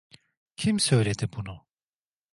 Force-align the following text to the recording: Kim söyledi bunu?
Kim 0.55 0.79
söyledi 0.79 1.29
bunu? 1.35 1.65